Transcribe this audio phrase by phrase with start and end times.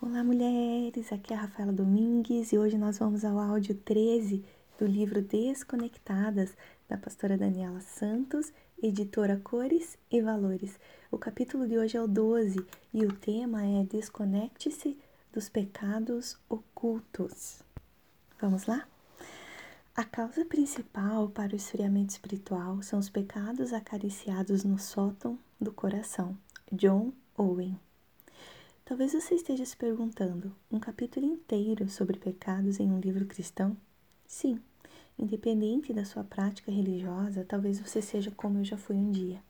[0.00, 1.12] Olá, mulheres!
[1.12, 4.44] Aqui é a Rafaela Domingues e hoje nós vamos ao áudio 13
[4.78, 6.56] do livro Desconectadas,
[6.88, 10.78] da pastora Daniela Santos, editora Cores e Valores.
[11.10, 12.64] O capítulo de hoje é o 12
[12.94, 14.96] e o tema é Desconecte-se
[15.32, 17.60] dos pecados ocultos.
[18.40, 18.86] Vamos lá?
[19.96, 26.38] A causa principal para o esfriamento espiritual são os pecados acariciados no sótão do coração.
[26.70, 27.76] John Owen
[28.88, 33.76] Talvez você esteja se perguntando: um capítulo inteiro sobre pecados em um livro cristão?
[34.26, 34.58] Sim,
[35.18, 39.42] independente da sua prática religiosa, talvez você seja como eu já fui um dia.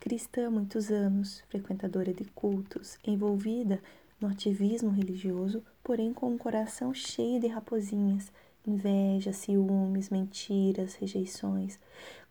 [0.00, 3.82] Cristã há muitos anos, frequentadora de cultos, envolvida
[4.18, 8.32] no ativismo religioso, porém com um coração cheio de raposinhas,
[8.66, 11.78] inveja, ciúmes, mentiras, rejeições,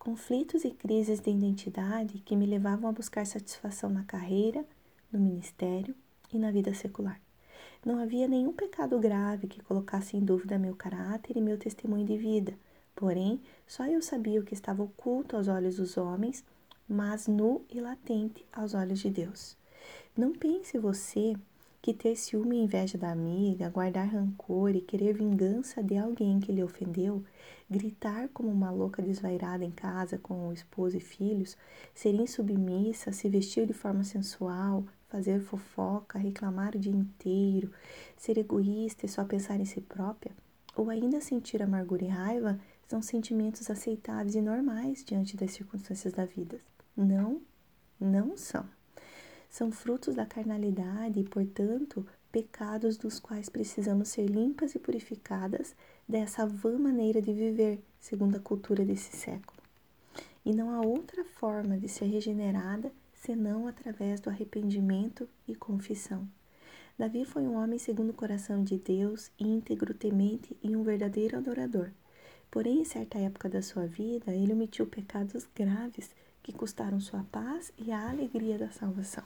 [0.00, 4.66] conflitos e crises de identidade que me levavam a buscar satisfação na carreira,
[5.12, 5.94] no ministério
[6.36, 7.20] e na vida secular.
[7.84, 12.16] Não havia nenhum pecado grave que colocasse em dúvida meu caráter e meu testemunho de
[12.16, 12.54] vida.
[12.94, 16.44] Porém, só eu sabia o que estava oculto aos olhos dos homens,
[16.88, 19.56] mas nu e latente aos olhos de Deus.
[20.16, 21.34] Não pense você
[21.82, 26.50] que ter ciúme e inveja da amiga, guardar rancor e querer vingança de alguém que
[26.50, 27.22] lhe ofendeu,
[27.68, 31.58] gritar como uma louca desvairada em casa com o esposo e filhos,
[31.92, 37.70] ser insubmissa, se vestir de forma sensual, fazer fofoca, reclamar o dia inteiro,
[38.16, 40.32] ser egoísta e só pensar em si própria,
[40.74, 46.24] ou ainda sentir amargura e raiva, são sentimentos aceitáveis e normais diante das circunstâncias da
[46.24, 46.58] vida.
[46.96, 47.40] Não,
[48.00, 48.68] não são.
[49.48, 55.76] São frutos da carnalidade e, portanto, pecados dos quais precisamos ser limpas e purificadas
[56.08, 59.62] dessa vã maneira de viver, segundo a cultura desse século.
[60.44, 62.90] E não há outra forma de ser regenerada
[63.24, 66.28] senão através do arrependimento e confissão.
[66.98, 71.90] Davi foi um homem segundo o coração de Deus, íntegro, temente e um verdadeiro adorador.
[72.50, 76.10] Porém, em certa época da sua vida, ele omitiu pecados graves
[76.42, 79.24] que custaram sua paz e a alegria da salvação.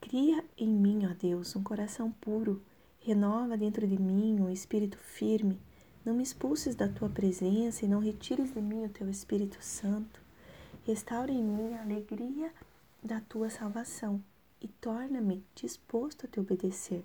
[0.00, 2.60] Cria em mim, ó Deus, um coração puro,
[2.98, 5.60] renova dentro de mim um espírito firme.
[6.04, 10.20] Não me expulses da tua presença e não retires de mim o teu Espírito Santo.
[10.84, 12.50] Restaura em mim a alegria
[13.02, 14.22] da tua salvação
[14.60, 17.04] e torna-me disposto a te obedecer.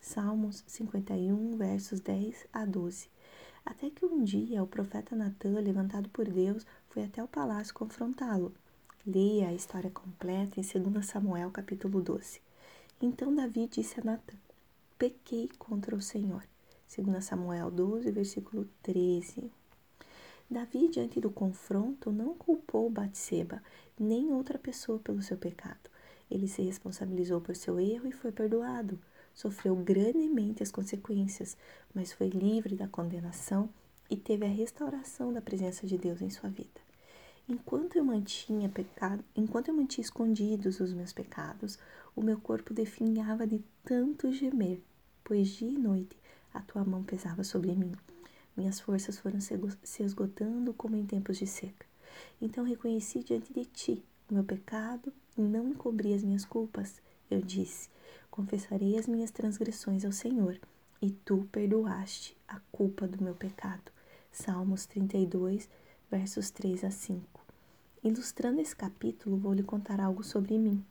[0.00, 3.08] Salmos 51, versos 10 a 12.
[3.64, 8.52] Até que um dia o profeta Natan, levantado por Deus, foi até o palácio confrontá-lo.
[9.06, 12.40] Leia a história completa em 2 Samuel capítulo 12.
[13.00, 14.36] Então Davi disse a Natan:
[14.98, 16.44] Pequei contra o Senhor.
[16.96, 19.50] 2 Samuel 12, versículo 13.
[20.52, 23.62] Davi, diante do confronto, não culpou Batseba,
[23.98, 25.90] nem outra pessoa pelo seu pecado.
[26.30, 28.98] Ele se responsabilizou por seu erro e foi perdoado.
[29.34, 31.56] Sofreu grandemente as consequências,
[31.94, 33.70] mas foi livre da condenação
[34.10, 36.80] e teve a restauração da presença de Deus em sua vida.
[37.48, 41.78] Enquanto eu mantinha pecado, enquanto eu mantinha escondidos os meus pecados,
[42.14, 44.82] o meu corpo definhava de tanto gemer,
[45.24, 46.16] pois dia e noite
[46.52, 47.92] a tua mão pesava sobre mim.
[48.56, 51.86] Minhas forças foram se esgotando como em tempos de seca.
[52.40, 57.00] Então reconheci diante de ti o meu pecado e não encobri as minhas culpas.
[57.30, 57.88] Eu disse:
[58.30, 60.58] Confessarei as minhas transgressões ao Senhor,
[61.00, 63.90] e tu perdoaste a culpa do meu pecado.
[64.30, 65.68] Salmos 32,
[66.10, 67.40] versos 3 a 5.
[68.04, 70.84] Ilustrando esse capítulo, vou lhe contar algo sobre mim.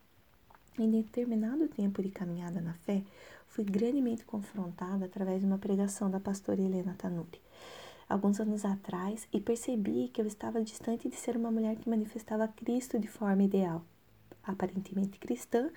[0.79, 3.03] Em determinado tempo de caminhada na fé,
[3.51, 7.41] fui grandemente confrontada através de uma pregação da pastora Helena Tanuri,
[8.07, 12.47] alguns anos atrás, e percebi que eu estava distante de ser uma mulher que manifestava
[12.47, 13.83] Cristo de forma ideal.
[14.41, 15.69] Aparentemente cristã,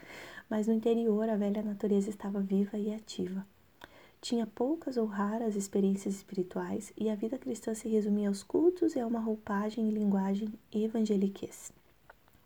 [0.48, 3.44] mas no interior a velha natureza estava viva e ativa.
[4.20, 9.00] Tinha poucas ou raras experiências espirituais e a vida cristã se resumia aos cultos e
[9.00, 11.72] a uma roupagem e linguagem evangeliquez.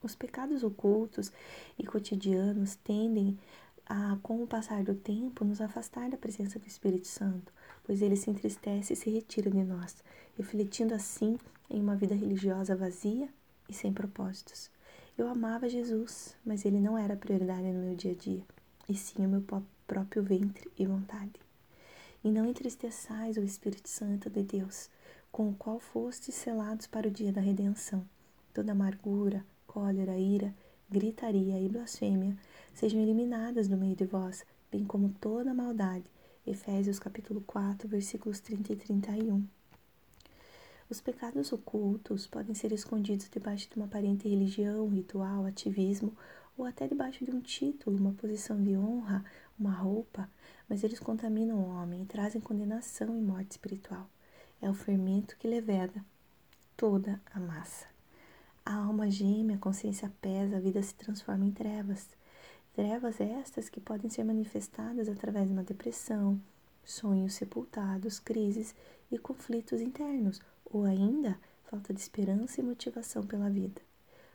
[0.02, 1.30] Os pecados ocultos
[1.78, 3.38] e cotidianos tendem
[3.88, 7.52] a, com o passar do tempo, nos afastar da presença do Espírito Santo,
[7.84, 9.96] pois ele se entristece e se retira de nós,
[10.36, 11.38] refletindo assim
[11.70, 13.28] em uma vida religiosa vazia
[13.68, 14.70] e sem propósitos.
[15.16, 18.42] Eu amava Jesus, mas ele não era prioridade no meu dia a dia,
[18.88, 19.42] e sim o meu
[19.86, 21.40] próprio ventre e vontade.
[22.22, 24.90] E não entristeçais o Espírito Santo de Deus,
[25.32, 28.04] com o qual fostes selados para o dia da redenção.
[28.52, 30.54] Toda amargura, cólera, ira,
[30.90, 32.36] gritaria e blasfêmia
[32.74, 36.04] sejam eliminadas do meio de vós, bem como toda maldade.
[36.46, 39.46] Efésios capítulo 4, versículos 30 e 31.
[40.88, 46.16] Os pecados ocultos podem ser escondidos debaixo de uma aparente religião, ritual, ativismo
[46.56, 49.22] ou até debaixo de um título, uma posição de honra,
[49.58, 50.30] uma roupa,
[50.68, 54.08] mas eles contaminam o homem e trazem condenação e morte espiritual.
[54.62, 56.02] É o fermento que leveda
[56.76, 57.97] toda a massa.
[58.68, 62.06] A alma geme, a consciência pesa, a vida se transforma em trevas.
[62.74, 66.38] Trevas estas que podem ser manifestadas através de uma depressão,
[66.84, 68.74] sonhos sepultados, crises
[69.10, 73.80] e conflitos internos, ou ainda falta de esperança e motivação pela vida.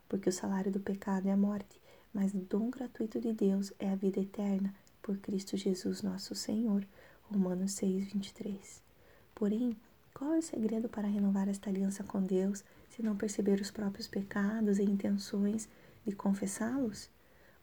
[0.09, 1.79] Porque o salário do pecado é a morte,
[2.11, 6.83] mas o dom gratuito de Deus é a vida eterna por Cristo Jesus nosso Senhor.
[7.25, 8.81] Romanos 6, 23.
[9.35, 9.77] Porém,
[10.13, 14.07] qual é o segredo para renovar esta aliança com Deus se não perceber os próprios
[14.07, 15.67] pecados e intenções
[16.05, 17.09] de confessá-los?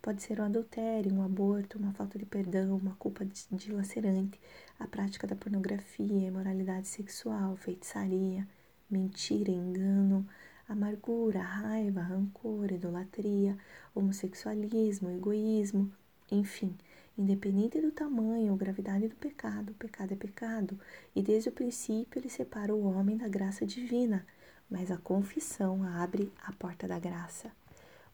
[0.03, 4.41] Pode ser o adultério, um aborto, uma falta de perdão, uma culpa dilacerante,
[4.79, 8.49] a prática da pornografia, imoralidade sexual, feitiçaria,
[8.91, 10.27] mentira, engano,
[10.69, 13.57] amargura, raiva, rancor, idolatria,
[13.95, 15.93] homossexualismo, egoísmo,
[16.31, 16.75] enfim,
[17.17, 20.79] independente do tamanho ou gravidade do pecado, o pecado é pecado,
[21.15, 24.27] e desde o princípio ele separa o homem da graça divina,
[24.71, 27.51] mas a confissão abre a porta da graça.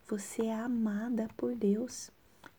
[0.09, 2.11] Você é amada por Deus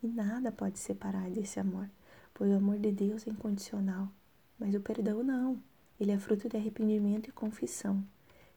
[0.04, 1.90] e nada pode separar desse amor,
[2.34, 4.10] pois o amor de Deus é incondicional,
[4.60, 5.58] mas o perdão não.
[6.00, 8.04] Ele é fruto de arrependimento e confissão.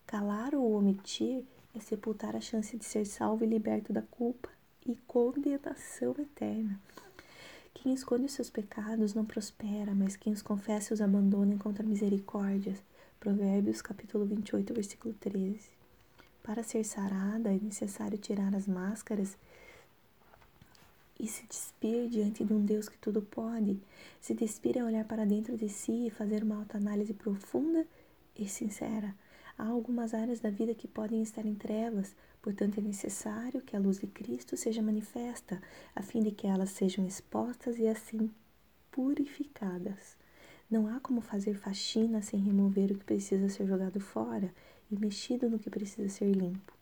[0.07, 1.45] Calar ou omitir
[1.75, 4.51] é sepultar a chance de ser salvo e liberto da culpa
[4.85, 6.79] e condenação eterna.
[7.75, 12.75] Quem esconde os seus pecados não prospera, mas quem os confessa os abandona encontra misericórdia.
[13.19, 15.61] Provérbios capítulo 28, versículo 13.
[16.43, 19.37] Para ser sarada é necessário tirar as máscaras
[21.19, 23.79] e se despir diante de um Deus que tudo pode.
[24.21, 27.87] Se despir é olhar para dentro de si e fazer uma autoanálise profunda
[28.37, 29.15] e sincera.
[29.61, 33.79] Há algumas áreas da vida que podem estar em trevas, portanto é necessário que a
[33.79, 35.61] luz de Cristo seja manifesta,
[35.95, 38.31] a fim de que elas sejam expostas e assim
[38.91, 40.17] purificadas.
[40.71, 44.51] Não há como fazer faxina sem remover o que precisa ser jogado fora
[44.91, 46.73] e mexido no que precisa ser limpo.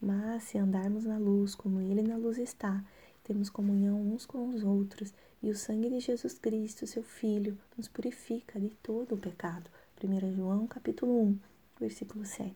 [0.00, 2.84] Mas se andarmos na luz como Ele na luz está,
[3.22, 7.86] temos comunhão uns com os outros, e o sangue de Jesus Cristo, seu Filho, nos
[7.86, 9.70] purifica de todo o pecado.
[10.02, 11.38] 1 João capítulo 1,
[11.78, 12.54] versículo 7.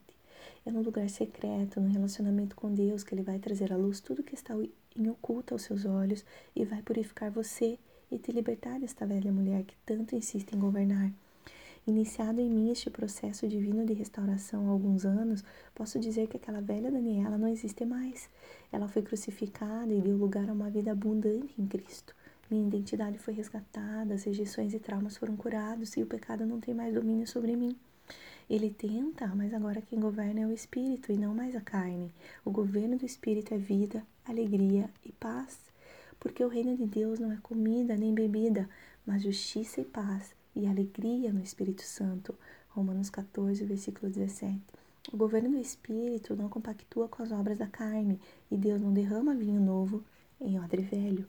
[0.65, 4.23] É no lugar secreto, no relacionamento com Deus, que Ele vai trazer à luz tudo
[4.23, 4.55] que está
[4.97, 6.25] em oculto aos seus olhos
[6.55, 7.79] e vai purificar você
[8.11, 11.13] e te libertar desta velha mulher que tanto insiste em governar.
[11.87, 15.43] Iniciado em mim este processo divino de restauração há alguns anos,
[15.75, 18.29] posso dizer que aquela velha Daniela não existe mais.
[18.71, 22.15] Ela foi crucificada e deu lugar a uma vida abundante em Cristo.
[22.51, 26.75] Minha identidade foi resgatada, as rejeições e traumas foram curados e o pecado não tem
[26.75, 27.75] mais domínio sobre mim.
[28.49, 32.13] Ele tenta, mas agora quem governa é o Espírito e não mais a carne.
[32.45, 35.59] O governo do Espírito é vida, alegria e paz.
[36.19, 38.69] Porque o reino de Deus não é comida nem bebida,
[39.07, 42.35] mas justiça e paz e alegria no Espírito Santo.
[42.71, 44.61] Romanos 14, versículo 17.
[45.13, 48.21] O governo do Espírito não compactua com as obras da carne,
[48.51, 50.05] e Deus não derrama vinho novo
[50.41, 51.27] em odre velho,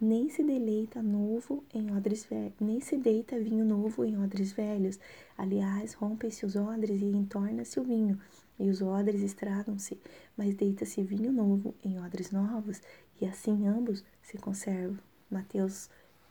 [0.00, 4.98] nem se deleita novo em odres velhos, nem se deita vinho novo em odres velhos.
[5.36, 8.20] Aliás, rompem-se os odres e entorna-se o vinho,
[8.58, 9.98] e os odres estragam-se,
[10.36, 12.80] mas deita-se vinho novo em odres novos,
[13.20, 14.98] e assim ambos se conservam.
[15.30, 15.88] Mateus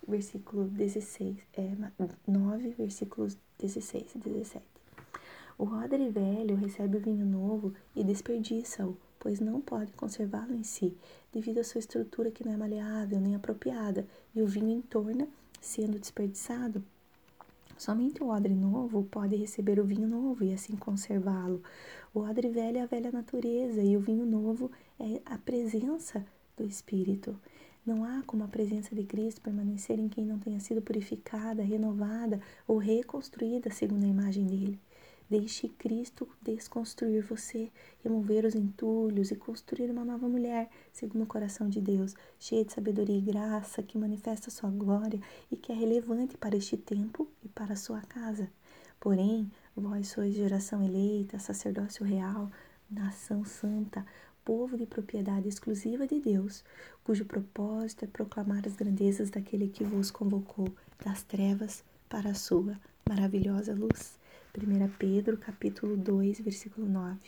[0.07, 1.71] versículo 16, é,
[2.27, 4.65] 9, versículos 16 e 17.
[5.57, 10.95] O odre velho recebe o vinho novo e desperdiça-o, pois não pode conservá-lo em si,
[11.33, 14.05] devido à sua estrutura que não é maleável nem apropriada,
[14.35, 15.27] e o vinho entorna,
[15.59, 16.83] sendo desperdiçado.
[17.75, 21.63] Somente o odre novo pode receber o vinho novo e assim conservá-lo.
[22.13, 26.23] O odre velho é a velha natureza e o vinho novo é a presença
[26.55, 27.35] do Espírito.
[27.83, 32.39] Não há como a presença de Cristo permanecer em quem não tenha sido purificada, renovada
[32.67, 34.79] ou reconstruída segundo a imagem dele.
[35.27, 37.71] Deixe Cristo desconstruir você,
[38.03, 42.71] remover os entulhos e construir uma nova mulher, segundo o coração de Deus, cheia de
[42.71, 45.19] sabedoria e graça, que manifesta sua glória
[45.51, 48.51] e que é relevante para este tempo e para a sua casa.
[48.99, 52.51] Porém, vós sois geração eleita, sacerdócio real,
[52.89, 54.05] nação santa,
[54.43, 56.63] povo de propriedade exclusiva de Deus,
[57.03, 60.67] cujo propósito é proclamar as grandezas daquele que vos convocou
[61.03, 62.79] das trevas para a sua
[63.09, 64.23] maravilhosa luz.
[64.57, 67.19] 1 Pedro, capítulo 2, versículo 9.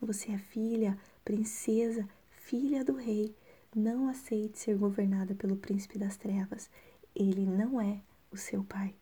[0.00, 3.34] Você é filha, princesa, filha do rei.
[3.74, 6.70] Não aceite ser governada pelo príncipe das trevas.
[7.16, 8.94] Ele não é o seu pai.